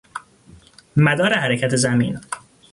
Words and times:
مدار 0.97 1.33
حرکت 1.33 1.75
زمین 1.75 2.19